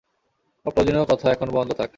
[0.65, 1.89] অপ্রয়োজনীয় কথা এখন বন্ধ থাক।